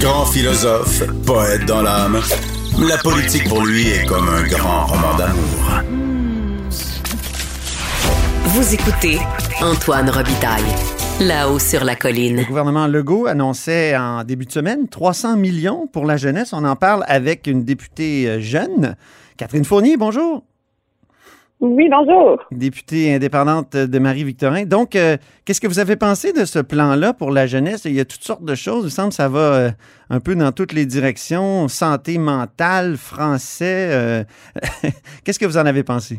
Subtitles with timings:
[0.00, 2.20] Grand philosophe, poète dans l'âme,
[2.78, 5.82] la politique pour lui est comme un grand roman d'amour.
[8.44, 9.18] Vous écoutez
[9.60, 10.62] Antoine Robitaille,
[11.20, 12.36] là-haut sur la colline.
[12.36, 16.52] Le gouvernement Legault annonçait en début de semaine 300 millions pour la jeunesse.
[16.52, 18.96] On en parle avec une députée jeune,
[19.36, 19.96] Catherine Fournier.
[19.96, 20.44] Bonjour.
[21.58, 22.44] Oui, bonjour.
[22.50, 24.64] Députée indépendante de Marie-Victorin.
[24.64, 27.86] Donc, euh, qu'est-ce que vous avez pensé de ce plan-là pour la jeunesse?
[27.86, 28.82] Il y a toutes sortes de choses.
[28.82, 29.68] Il me semble que ça va euh,
[30.10, 31.66] un peu dans toutes les directions.
[31.68, 33.88] Santé mentale, français.
[33.90, 34.24] Euh,
[35.24, 36.16] qu'est-ce que vous en avez pensé?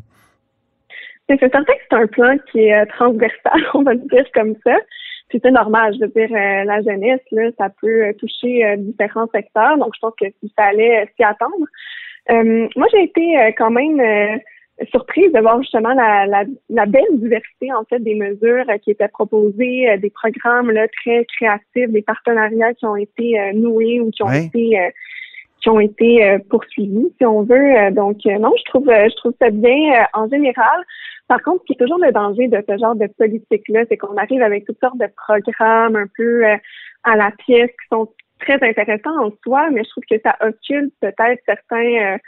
[1.29, 4.75] C'est certain que c'est un plan qui est transversal, on va le dire comme ça.
[5.29, 9.77] c'est normal, je veux dire, la jeunesse, là, ça peut toucher différents secteurs.
[9.77, 11.67] Donc, je pense qu'il fallait s'y attendre.
[12.75, 14.01] moi, j'ai été quand même
[14.85, 19.07] surprise de voir justement la, la, la, belle diversité en fait des mesures qui étaient
[19.07, 24.11] proposées, euh, des programmes là, très créatifs, des partenariats qui ont été euh, noués ou
[24.11, 24.89] qui ont été euh,
[25.61, 27.91] qui ont été poursuivis, si on veut.
[27.91, 30.85] donc non, je trouve je trouve ça bien en général.
[31.27, 34.15] Par contre, ce qui est toujours le danger de ce genre de politique-là, c'est qu'on
[34.17, 38.07] arrive avec toutes sortes de programmes un peu à la pièce qui sont
[38.39, 42.19] très intéressants en soi, mais je trouve que ça occulte peut-être certains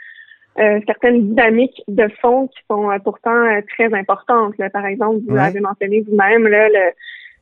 [0.58, 4.54] euh, certaines dynamiques de fond qui sont euh, pourtant euh, très importantes.
[4.72, 6.90] Par exemple, vous avez mentionné vous-même le,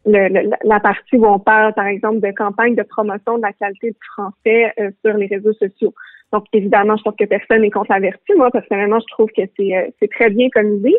[0.07, 3.91] le, la partie où on parle, par exemple, de campagne de promotion de la qualité
[3.93, 5.95] du français sur les réseaux sociaux.
[6.33, 7.95] Donc, évidemment, je pense que personne n'est contre.
[8.37, 10.97] Moi, personnellement, je trouve que c'est, c'est très bien comme idée,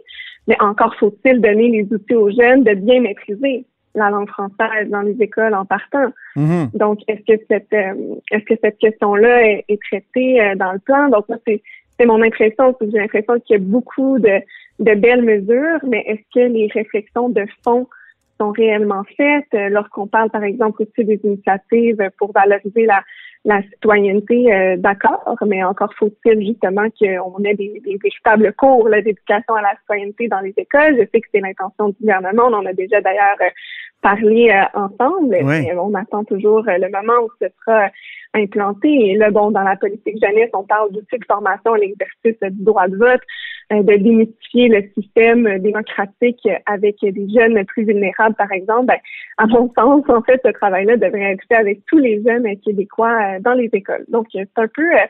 [0.48, 5.02] mais encore faut-il donner les outils aux jeunes de bien maîtriser la langue française dans
[5.02, 6.12] les écoles en partant.
[6.36, 6.78] Mm-hmm.
[6.78, 11.10] Donc, est-ce que cette est-ce que cette question-là est, est traitée dans le plan?
[11.10, 11.62] Donc, moi, c'est
[12.00, 14.40] c'est mon impression, j'ai l'impression qu'il y a beaucoup de,
[14.80, 17.88] de belles mesures, mais est-ce que les réflexions de fond
[18.40, 19.54] sont réellement faites?
[19.54, 23.04] Euh, lorsqu'on parle, par exemple, aussi des initiatives pour valoriser la,
[23.44, 29.56] la citoyenneté, euh, d'accord, mais encore faut-il justement qu'on ait des, des véritables cours d'éducation
[29.56, 30.96] à la citoyenneté dans les écoles.
[31.00, 33.38] Je sais que c'est l'intention du gouvernement, on en a déjà d'ailleurs
[34.00, 37.90] euh, parlé ensemble, mais on attend toujours le moment où ce sera
[38.34, 38.90] implanté.
[38.90, 42.64] Et là, bon, dans la politique jeunesse, on parle d'outils de formation à l'exercice du
[42.64, 43.22] droit de vote,
[43.72, 48.86] euh, de démystifier le système démocratique avec des jeunes plus vulnérables, par exemple.
[48.88, 48.98] Ben,
[49.38, 53.18] à mon sens, en fait, ce travail-là devrait être fait avec tous les jeunes québécois
[53.22, 54.06] euh, dans les écoles.
[54.10, 55.06] Donc, c'est un peu euh,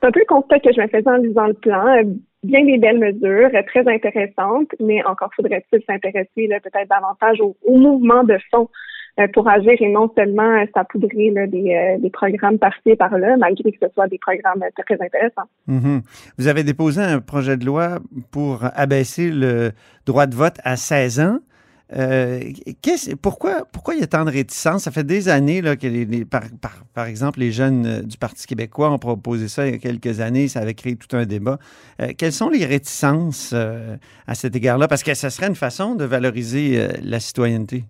[0.00, 2.02] c'est un peu le constat que je me faisais en lisant le plan.
[2.42, 8.24] Bien des belles mesures, très intéressantes, mais encore faudrait-il s'intéresser peut-être davantage au, au mouvement
[8.24, 8.68] de fond
[9.18, 12.96] euh, pour agir et non seulement euh, saupoudrer là, des, euh, des, programmes par-ci et
[12.96, 15.48] par-là, malgré que ce soit des programmes très intéressants.
[15.68, 16.00] Mm-hmm.
[16.38, 17.98] Vous avez déposé un projet de loi
[18.30, 19.72] pour abaisser le
[20.06, 21.38] droit de vote à 16 ans.
[21.96, 22.40] Euh,
[23.20, 23.64] pourquoi,
[23.94, 24.84] il y a tant de réticence?
[24.84, 26.42] Ça fait des années que, les, par,
[26.94, 30.48] par, exemple, les jeunes du Parti québécois ont proposé ça il y a quelques années.
[30.48, 31.58] Ça avait créé tout un débat.
[32.16, 34.88] quelles sont les réticences à cet égard-là?
[34.88, 37.84] Parce que ça serait une façon de valoriser la citoyenneté.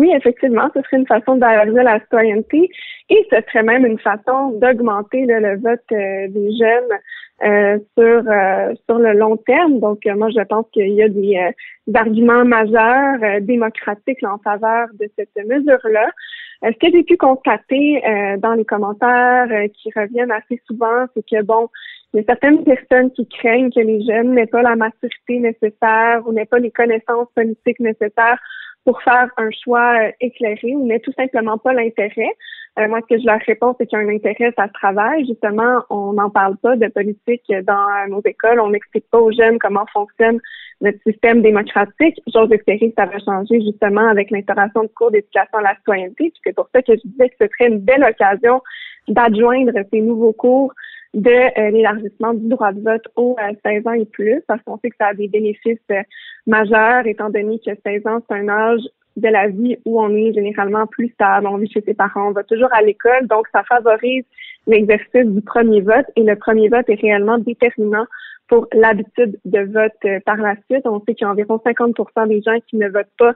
[0.00, 2.70] Oui, effectivement, ce serait une façon de valoriser la citoyenneté
[3.10, 6.98] et ce serait même une façon d'augmenter le vote euh, des jeunes
[7.42, 9.80] euh, sur euh, sur le long terme.
[9.80, 11.38] Donc, moi, je pense qu'il y a des,
[11.94, 16.10] arguments majeurs démocratiques en faveur de cette mesure-là.
[16.62, 18.00] ce que j'ai pu constater
[18.38, 21.68] dans les commentaires qui reviennent assez souvent, c'est que bon,
[22.12, 26.22] il y a certaines personnes qui craignent que les jeunes n'aient pas la maturité nécessaire
[26.26, 28.38] ou n'aient pas les connaissances politiques nécessaires
[28.84, 32.32] pour faire un choix euh, éclairé ou n'est tout simplement pas l'intérêt.
[32.78, 34.72] Euh, moi, ce que je leur réponds, c'est qu'il y a un intérêt, ça se
[34.72, 35.26] travaille.
[35.26, 38.60] Justement, on n'en parle pas de politique dans nos écoles.
[38.60, 40.38] On n'explique pas aux jeunes comment fonctionne
[40.80, 42.20] notre système démocratique.
[42.32, 46.32] J'ose espérer que ça va changer justement avec l'instauration de cours d'éducation à la citoyenneté.
[46.44, 48.62] C'est pour ça que je disais que ce serait une belle occasion
[49.08, 50.72] d'adjoindre ces nouveaux cours
[51.12, 54.90] de euh, l'élargissement du droit de vote aux 16 ans et plus, parce qu'on sait
[54.90, 56.02] que ça a des bénéfices euh,
[56.46, 58.82] majeurs, étant donné que 16 ans, c'est un âge
[59.16, 62.32] de la vie où on est généralement plus stable, on vit chez ses parents, on
[62.32, 64.24] va toujours à l'école, donc ça favorise
[64.66, 68.06] l'exercice du premier vote et le premier vote est réellement déterminant
[68.48, 70.86] pour l'habitude de vote euh, par la suite.
[70.86, 73.34] On sait qu'il y a environ 50% des gens qui ne votent pas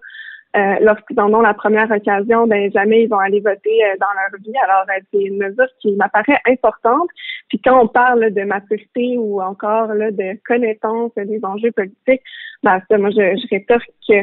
[0.56, 4.06] euh, lorsqu'ils en ont la première occasion, ben jamais ils vont aller voter euh, dans
[4.14, 4.56] leur vie.
[4.62, 7.08] Alors, euh, c'est une mesure qui m'apparaît importante.
[7.48, 12.22] Puis quand on parle de maturité ou encore là, de connaissance des enjeux politiques,
[12.62, 14.14] ben ça, moi, je, je rétorque que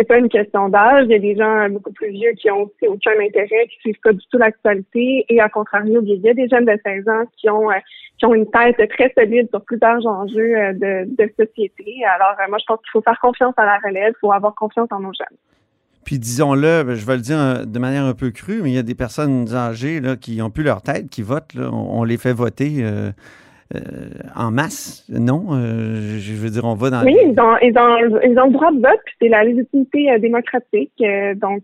[0.00, 1.04] c'est pas une question d'âge.
[1.06, 4.12] Il y a des gens beaucoup plus vieux qui ont aucun intérêt, qui suivent pas
[4.12, 5.26] du tout l'actualité.
[5.28, 7.74] Et à contrario, il y a des jeunes de 16 ans qui ont euh,
[8.18, 11.96] qui ont une tête très solide sur plusieurs enjeux euh, de, société.
[12.14, 14.54] Alors, euh, moi, je pense qu'il faut faire confiance à la relève, il faut avoir
[14.54, 15.36] confiance en nos jeunes.
[16.04, 18.78] Puis disons-le, ben, je vais le dire de manière un peu crue, mais il y
[18.78, 21.54] a des personnes âgées là, qui n'ont plus leur tête, qui votent.
[21.56, 22.82] On, les fait voter.
[24.34, 25.50] En masse, non?
[25.52, 27.04] je veux dire, on va dans...
[27.04, 30.18] Oui, ils, ont, ils, ont, ils ont le droit de vote, puis c'est la légitimité
[30.18, 30.92] démocratique.
[31.36, 31.62] donc,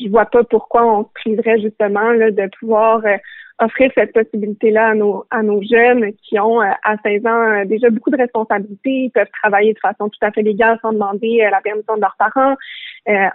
[0.00, 3.16] je vois pas pourquoi on se priverait justement là, de pouvoir euh,
[3.58, 7.64] offrir cette possibilité-là à nos, à nos jeunes qui ont euh, à 16 ans euh,
[7.64, 11.46] déjà beaucoup de responsabilités, ils peuvent travailler de façon tout à fait légale sans demander
[11.50, 12.56] la permission de leurs parents.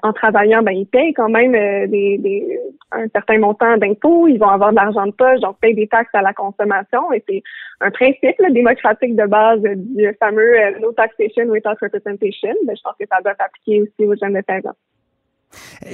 [0.04, 1.52] en travaillant, ben ils payent quand même
[1.88, 2.60] des, des,
[2.92, 6.14] un certain montant d'impôts, ils vont avoir de l'argent de poche, donc payent des taxes
[6.14, 7.12] à la consommation.
[7.14, 7.44] Et c'est
[7.81, 12.54] un principe démocratique de base du fameux No Taxation Without Representation.
[12.66, 14.75] Ben, je pense que ça doit s'appliquer aussi aux jeunes de 16 ans.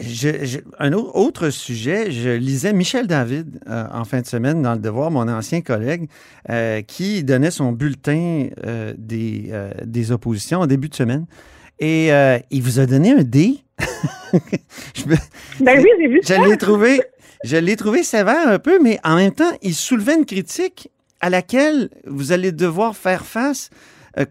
[0.02, 4.80] Je, un autre sujet, je lisais Michel David euh, en fin de semaine dans Le
[4.80, 6.10] Devoir, mon ancien collègue,
[6.50, 9.52] euh, qui donnait son bulletin euh, des,
[9.86, 11.26] des oppositions en début de semaine.
[11.80, 12.10] Et
[12.50, 13.58] il vous a donné un D.
[15.60, 16.36] ben oui, j'ai vu ça.
[16.36, 17.02] Je l'ai trouvé,
[17.44, 20.90] je l'ai trouvé sévère un peu, mais en même temps, il soulevait une critique
[21.20, 23.70] à laquelle vous allez devoir faire face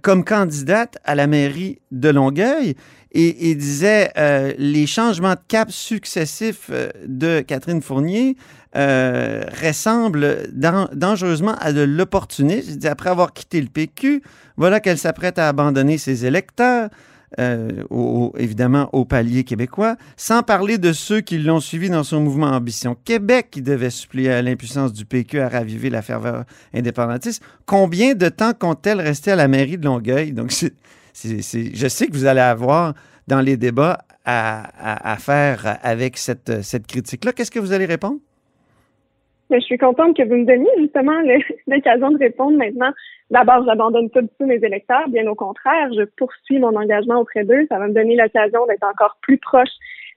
[0.00, 2.74] comme candidate à la mairie de Longueuil
[3.12, 8.36] et il disait euh, les changements de cap successifs euh, de Catherine Fournier
[8.74, 12.78] euh, ressemblent dangereusement à de l'opportunisme.
[12.86, 14.22] Après avoir quitté le PQ,
[14.56, 16.88] voilà qu'elle s'apprête à abandonner ses électeurs.
[17.38, 22.94] évidemment au palier québécois, sans parler de ceux qui l'ont suivi dans son mouvement Ambition
[22.94, 26.44] Québec, qui devait suppléer à l'impuissance du PQ à raviver la ferveur
[26.74, 27.42] indépendantiste.
[27.66, 30.32] Combien de temps compte-t-elle rester à la mairie de Longueuil?
[30.32, 30.74] Donc, c'est
[31.14, 32.94] je sais que vous allez avoir
[33.28, 37.32] dans les débats à, faire avec cette, cette critique-là.
[37.32, 38.18] Qu'est-ce que vous allez répondre?
[39.50, 41.12] Ben, je suis contente que vous me donniez justement
[41.66, 42.90] l'occasion de répondre maintenant.
[43.30, 47.44] D'abord, j'abandonne pas du tout mes électeurs, bien au contraire, je poursuis mon engagement auprès
[47.44, 47.66] d'eux.
[47.68, 49.68] Ça va me donner l'occasion d'être encore plus proche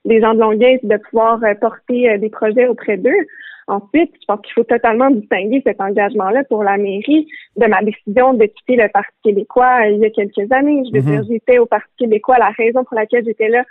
[0.06, 3.26] des gens de Longueuil et de pouvoir euh, porter euh, des projets auprès d'eux.
[3.68, 7.28] Ensuite, je pense qu'il faut totalement distinguer cet engagement-là pour la mairie
[7.58, 10.84] de ma décision de quitter le Parti québécois euh, il y a quelques années.
[10.86, 11.12] Je veux mhm.
[11.12, 12.38] dire, j'étais au Parti québécois.
[12.38, 13.64] La raison pour laquelle j'étais là,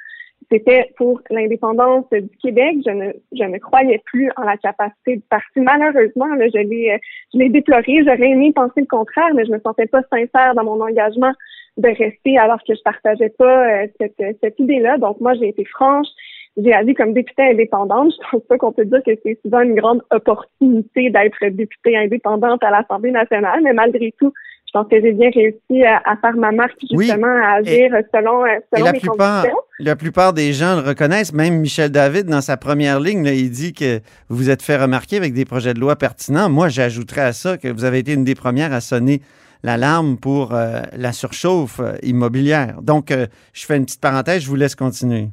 [0.51, 2.79] c'était pour l'indépendance du Québec.
[2.85, 5.61] Je ne, je ne croyais plus en la capacité du parti.
[5.61, 6.99] Malheureusement, là, je l'ai, euh,
[7.33, 8.03] je l'ai déploré.
[8.05, 11.33] J'aurais aimé penser le contraire, mais je me sentais pas sincère dans mon engagement
[11.77, 14.99] de rester alors que je partageais pas euh, cette, cette idée-là.
[14.99, 16.09] Donc moi, j'ai été franche
[16.57, 18.13] j'ai agi comme députée indépendante.
[18.23, 22.63] Je pense pas qu'on peut dire que c'est souvent une grande opportunité d'être députée indépendante
[22.63, 24.33] à l'Assemblée nationale, mais malgré tout,
[24.67, 28.59] je pense que j'ai bien réussi à, faire ma marque justement à agir selon, euh,
[28.75, 29.47] selon la plupart,
[29.79, 31.33] La plupart des gens le reconnaissent.
[31.33, 35.17] Même Michel David, dans sa première ligne, il dit que vous vous êtes fait remarquer
[35.17, 36.51] avec des projets de loi pertinents.
[36.51, 39.21] Moi, j'ajouterais à ça que vous avez été une des premières à sonner
[39.63, 42.83] l'alarme pour euh, la surchauffe euh, immobilière.
[42.83, 45.29] Donc, je fais une petite parenthèse, je vous laisse continuer.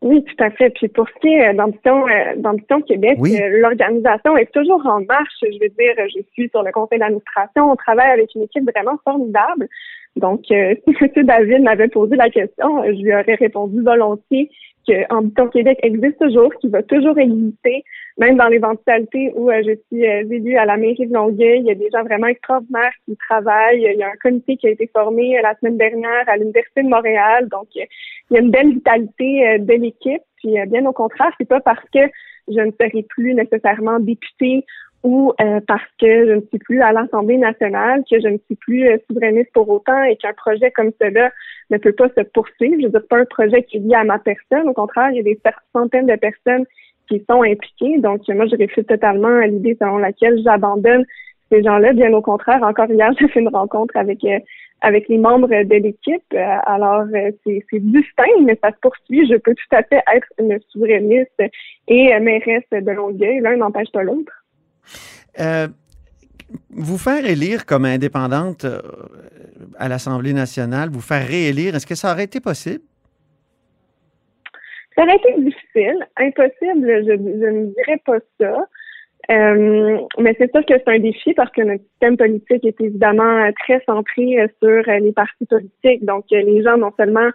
[0.00, 0.70] Oui, tout à fait.
[0.70, 5.34] Puis pour ce qui est d'ambition, euh, d'ambition Québec, euh, l'organisation est toujours en marche.
[5.42, 7.72] Je veux dire, je suis sur le conseil d'administration.
[7.72, 9.68] On travaille avec une équipe vraiment formidable.
[10.14, 11.26] Donc, euh, si M.
[11.26, 14.50] David m'avait posé la question, je lui aurais répondu volontiers
[14.86, 17.84] que Ambition Québec existe toujours, qu'il va toujours exister,
[18.18, 21.60] même dans l'éventualité où je suis élue à la mairie de Longueuil.
[21.60, 23.88] Il y a des gens vraiment extraordinaires qui travaillent.
[23.92, 26.88] Il y a un comité qui a été formé la semaine dernière à l'Université de
[26.88, 27.48] Montréal.
[27.48, 27.86] Donc, il
[28.30, 30.22] y a une belle vitalité euh, de l'équipe.
[30.36, 32.00] Puis euh, bien au contraire, c'est pas parce que
[32.48, 34.64] je ne serai plus nécessairement députée
[35.04, 38.56] ou euh, parce que je ne suis plus à l'Assemblée nationale, que je ne suis
[38.56, 41.30] plus souverainiste pour autant et qu'un projet comme cela
[41.70, 42.76] ne peut pas se poursuivre.
[42.80, 44.68] Je veux dire, pas un projet qui est lié à ma personne.
[44.68, 45.38] Au contraire, il y a des
[45.72, 46.64] centaines de personnes
[47.08, 47.98] qui sont impliquées.
[47.98, 51.04] Donc, moi, je réfute totalement à l'idée selon laquelle j'abandonne
[51.50, 51.92] ces gens-là.
[51.92, 54.24] Bien au contraire, encore hier, j'ai fait une rencontre avec
[54.80, 56.22] avec les membres de l'équipe.
[56.34, 59.28] Euh, alors, euh, c'est distinct, mais ça se poursuit.
[59.28, 61.42] Je peux tout à fait être une souverainiste
[61.88, 63.40] et mairesse de Longueuil.
[63.40, 64.32] L'un n'empêche pas l'autre.
[65.40, 65.68] Euh,
[66.70, 68.64] vous faire élire comme indépendante
[69.78, 72.82] à l'Assemblée nationale, vous faire réélire, est-ce que ça aurait été possible?
[74.98, 76.04] Ça aurait été difficile.
[76.16, 78.66] Impossible, je, je ne dirais pas ça.
[79.30, 83.48] Euh, mais c'est sûr que c'est un défi parce que notre système politique est évidemment
[83.60, 86.04] très centré euh, sur euh, les partis politiques.
[86.04, 87.28] Donc, les gens n'ont seulement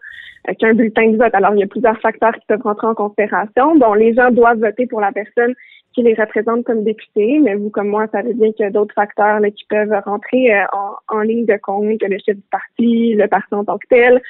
[0.60, 1.34] qu'un bulletin de vote.
[1.34, 3.76] Alors, il y a plusieurs facteurs qui peuvent rentrer en considération.
[3.78, 5.54] Bon, les gens doivent voter pour la personne
[5.94, 8.96] qui les représente comme député, mais vous comme moi savez bien qu'il y a d'autres
[8.96, 13.28] facteurs là, qui peuvent rentrer en, en, ligne de compte, le chef du parti, le
[13.28, 14.22] parti en tant que tel.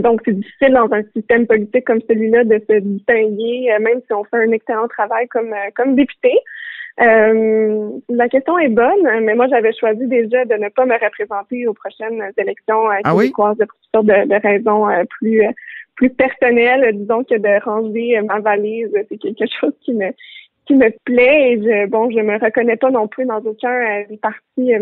[0.00, 4.24] Donc, c'est difficile dans un système politique comme celui-là de se distinguer, même si on
[4.24, 6.32] fait un excellent travail comme, comme député.
[7.00, 11.66] Euh, la question est bonne, mais moi j'avais choisi déjà de ne pas me représenter
[11.66, 13.30] aux prochaines élections euh, ah oui?
[13.30, 15.42] de de, de, raisons euh, plus
[15.94, 20.10] plus personnelles, disons que de ranger ma valise, c'est quelque chose qui me
[20.66, 24.18] qui me plaît et je, bon, je me reconnais pas non plus dans aucun des
[24.18, 24.72] partis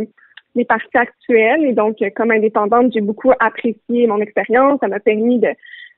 [0.55, 5.39] des partis actuels et donc comme indépendante, j'ai beaucoup apprécié mon expérience, ça m'a permis
[5.39, 5.49] de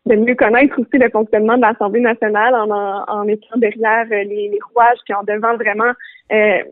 [0.06, 4.48] de mieux connaître aussi le fonctionnement de l'Assemblée nationale en, en, étant derrière euh, les,
[4.48, 5.92] les, rouages puis en devant vraiment
[6.32, 6.62] euh,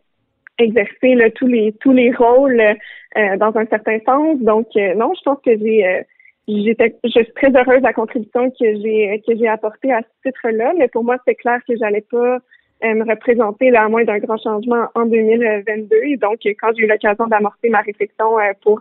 [0.59, 4.39] exercer là, tous les tous les rôles euh, dans un certain sens.
[4.41, 6.05] Donc non, je pense que j'ai
[6.49, 10.31] j'étais je suis très heureuse de la contribution que j'ai que j'ai apportée à ce
[10.31, 12.39] titre-là, mais pour moi c'est clair que j'allais pas
[12.83, 15.97] me représenter là, à moins d'un grand changement en 2022.
[16.05, 18.81] Et donc, quand j'ai eu l'occasion d'amorcer ma réflexion pour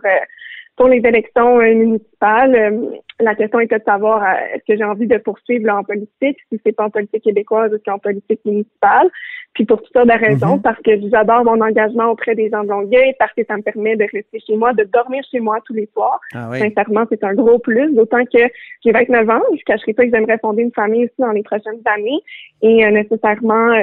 [0.78, 4.84] pour les élections euh, municipales, euh, la question était de savoir euh, est-ce que j'ai
[4.84, 9.10] envie de poursuivre en politique, si c'est pas en politique québécoise ou en politique municipale.
[9.54, 10.62] Puis pour toutes sortes de raisons, mhm.
[10.62, 13.96] parce que j'adore mon engagement auprès des gens de Longueuil, parce que ça me permet
[13.96, 16.20] de rester chez moi, de dormir chez moi tous les soirs.
[16.32, 18.38] Ah Sincèrement, c'est un gros plus, d'autant que
[18.84, 21.42] j'ai 29 ans, je ne cacherai pas que j'aimerais fonder une famille aussi dans les
[21.42, 22.20] prochaines années.
[22.62, 23.74] Et nécessairement,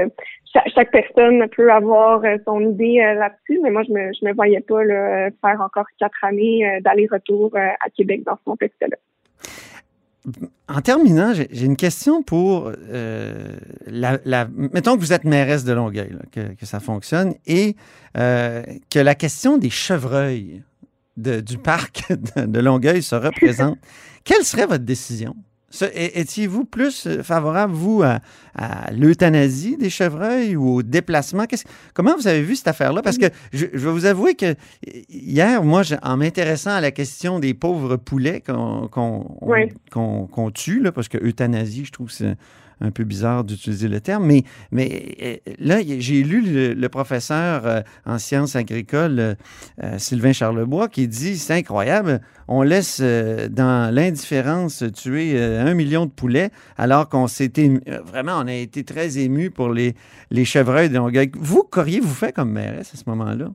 [0.74, 4.34] chaque, personne peut avoir euh, son idée euh, là-dessus, mais moi, je me, je me
[4.34, 8.98] voyais pas faire encore quatre années euh, d'aller-retour à Québec dans ce contexte-là.
[10.68, 12.72] En terminant, j'ai une question pour
[13.86, 17.76] la, la, Mettons que vous êtes mairesse de Longueuil, que, que, ça fonctionne, et
[18.16, 20.64] que la question des chevreuils
[21.16, 23.78] de, du parc de Longueuil se représente.
[24.24, 25.36] Quelle serait votre décision?
[25.94, 28.22] Étiez-vous plus euh, favorable, vous, à,
[28.92, 31.46] l'euthanasie des chevreuils ou au déplacement?
[31.94, 33.02] comment vous avez vu cette affaire-là?
[33.02, 34.56] Parce que je, vais vous avouer que
[35.10, 38.88] hier, moi, en m'intéressant à la question des pauvres poulets qu'on
[40.54, 42.38] tue, parce que euthanasie, je trouve que c'est
[42.82, 47.82] un peu bizarre d'utiliser le terme, mais, mais euh, là, j'ai lu le, professeur euh,
[48.06, 55.40] en sciences agricoles, euh, Sylvain Charlebois, qui dit c'est incroyable, on laisse dans l'indifférence tuer
[55.40, 57.72] un million de poulets, alors qu'on s'était
[58.04, 59.96] vraiment, on a été très ému pour les,
[60.30, 61.32] les chevreuils de Longueuil.
[61.36, 63.48] Vous, qu'auriez-vous fait comme mairesse à ce moment-là?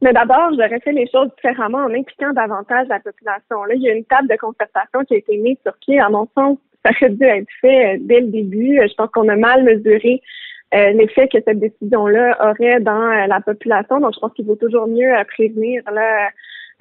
[0.00, 3.64] Mais d'abord, j'aurais fait les choses différemment en impliquant davantage la population.
[3.64, 6.08] Là, il y a une table de concertation qui a été mise sur pied, à
[6.08, 8.80] mon sens, ça aurait dû être fait euh, dès le début.
[8.80, 10.20] Je pense qu'on a mal mesuré
[10.74, 14.00] euh, l'effet que cette décision-là aurait dans euh, la population.
[14.00, 16.30] Donc, je pense qu'il vaut toujours mieux prévenir là,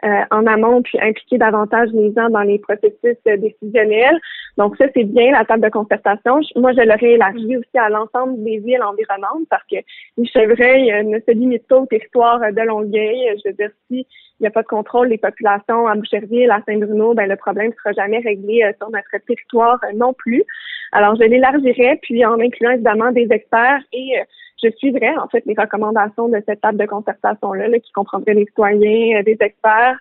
[0.03, 4.19] en amont puis impliquer davantage les gens dans les processus décisionnels.
[4.57, 6.39] Donc, ça, c'est bien la table de concertation.
[6.55, 9.77] Moi, je l'aurais élargi aussi à l'ensemble des villes environnantes parce que
[10.17, 13.39] les chevreuils ne se limitent pas au territoire de Longueuil.
[13.43, 14.05] Je veux dire, si
[14.39, 17.69] il n'y a pas de contrôle des populations à Boucherville, à Saint-Bruno, ben le problème
[17.69, 20.43] ne sera jamais réglé euh, sur notre territoire euh, non plus.
[20.91, 24.23] Alors, je l'élargirai, puis en incluant évidemment des experts et euh,
[24.61, 29.21] je suivrai en fait les recommandations de cette table de concertation-là, qui comprendrait les citoyens,
[29.23, 29.97] des experts.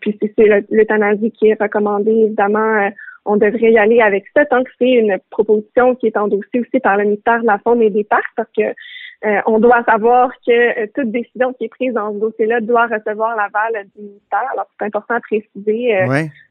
[0.00, 2.90] puis si c'est l'euthanasie qui est recommandée, évidemment,
[3.24, 6.80] on devrait y aller avec ça, tant que c'est une proposition qui est endossée aussi
[6.80, 8.74] par le ministère de la Faune et des Parcs, parce que
[9.24, 12.86] euh, on doit savoir que euh, toute décision qui est prise dans ce dossier-là doit
[12.86, 14.44] recevoir l'aval du ministère.
[14.52, 15.96] Alors, c'est important à préciser.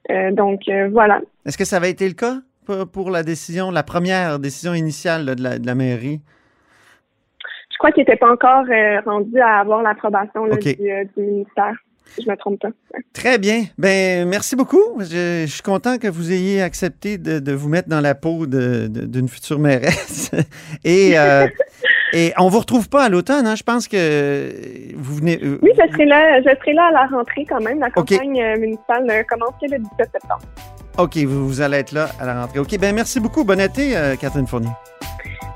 [0.09, 0.61] Euh, donc,
[0.91, 1.21] voilà.
[1.45, 2.39] Est-ce que ça avait été le cas
[2.91, 6.19] pour, la décision, la première décision initiale de, la, mairie?
[7.77, 8.65] Je crois qu'il n'était pas encore
[9.05, 10.77] rendu à avoir l'approbation du,
[11.15, 11.75] ministère
[12.07, 12.69] si je me trompe pas.
[13.13, 13.63] Très bien.
[13.77, 14.99] Ben merci beaucoup.
[14.99, 19.59] Je, suis content que vous ayez accepté de, vous mettre dans la peau d'une future
[19.59, 20.31] mairesse.
[20.83, 21.15] Et
[22.13, 23.55] Et on vous retrouve pas à l'automne, hein?
[23.55, 24.49] Je pense que
[24.95, 25.39] vous venez.
[25.43, 26.39] Euh, oui, je serai là.
[26.39, 27.79] Je serai là à la rentrée quand même.
[27.79, 30.41] La campagne euh, municipale commence le 17 septembre.
[30.97, 32.59] OK, vous, allez être là à la rentrée.
[32.59, 33.43] OK, ben merci beaucoup.
[33.43, 34.69] Bon été, euh, Catherine Fournier.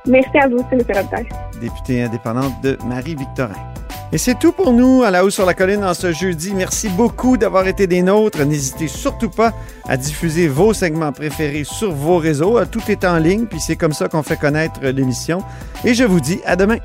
[0.07, 0.79] Merci à vous M.
[0.79, 1.29] Robitaille.
[1.59, 3.53] Députée indépendante de Marie-Victorin.
[4.13, 6.53] Et c'est tout pour nous à la hausse sur la colline en ce jeudi.
[6.53, 8.43] Merci beaucoup d'avoir été des nôtres.
[8.43, 9.53] N'hésitez surtout pas
[9.87, 12.63] à diffuser vos segments préférés sur vos réseaux.
[12.65, 15.39] Tout est en ligne, puis c'est comme ça qu'on fait connaître l'émission.
[15.85, 16.77] Et je vous dis à demain.